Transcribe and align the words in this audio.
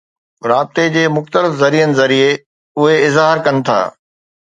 رابطي 0.51 0.85
جي 0.95 1.03
مختلف 1.17 1.53
ذريعن 1.61 1.95
ذريعي، 2.01 2.33
اهي 2.79 2.95
اظهار 3.07 3.37
ڪن 3.49 3.55
ٿا. 3.67 3.81